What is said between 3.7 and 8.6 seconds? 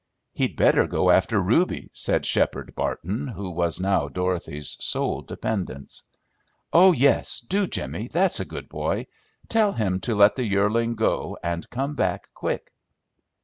now Dorothy's sole dependence. "Oh yes, do, Jimmy, that's a